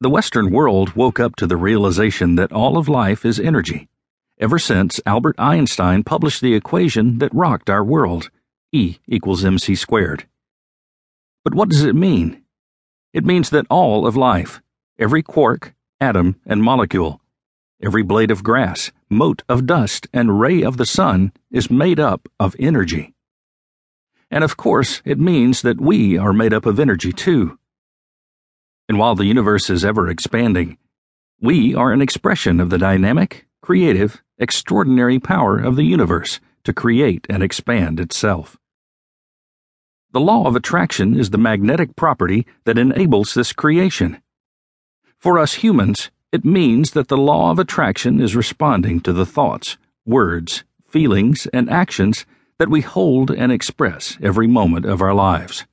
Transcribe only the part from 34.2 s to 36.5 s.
extraordinary power of the universe